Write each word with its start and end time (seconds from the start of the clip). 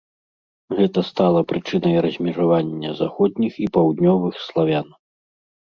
Гэта 0.79 1.03
стала 1.09 1.43
прычынай 1.51 1.95
размежавання 2.05 2.95
заходніх 3.03 3.53
і 3.67 3.71
паўднёвых 3.77 4.35
славян. 4.49 4.87